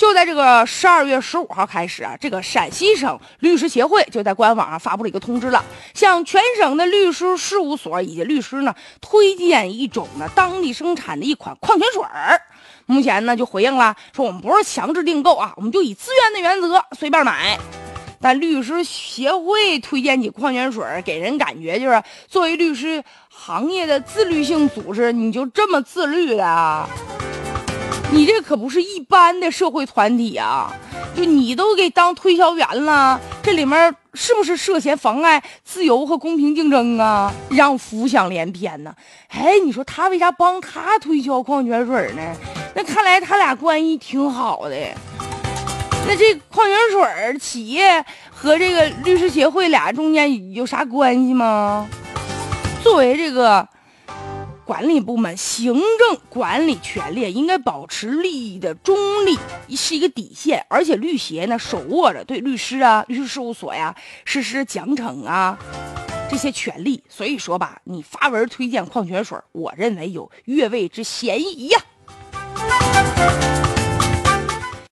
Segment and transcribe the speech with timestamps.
[0.00, 5.62] 就在这个十二月十五号开始啊，这个陕西省律师协会就在官网上发布了一个通知了，
[5.92, 12.40] 向全省的律师事务所以及律师呢推荐一种呢当地生产的一款矿泉水儿。
[12.86, 17.58] 目前呢就回应了，说我们不是强制订购啊，我们就以自愿的原则随便买。
[18.22, 26.88] 但律师协会推荐起矿泉水，给人感觉就是作为律师行业的自律性组织，你就这么自律的啊？
[28.12, 30.72] 你这可不是一般的社会团体啊！
[31.16, 37.32] 就你都给当推销员了，这里面是不是涉嫌妨碍自由和公平竞争啊？
[37.50, 38.92] 让浮想联翩呢？
[39.28, 42.36] 哎，你说他为啥帮他推销矿泉水呢？
[42.74, 44.76] 那看来他俩关系挺好的。
[46.06, 51.86] 那这矿泉水企业和这个律师协会俩中间有啥关系吗？
[52.82, 53.66] 作为这个
[54.70, 58.96] 管理部门，行政管理权力应该保持利益的中
[59.26, 59.36] 立，
[59.74, 60.64] 是一个底线。
[60.68, 63.92] 而且律协呢，手握着对律师啊、律师事务所呀
[64.24, 65.58] 实施奖惩啊
[66.30, 67.02] 这些权利。
[67.08, 71.80] 所以说吧，你发文推荐矿泉水，我认为有越位之嫌疑呀。